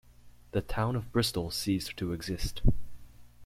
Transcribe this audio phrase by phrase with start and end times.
[0.53, 2.63] The town of Bristol ceased to exist.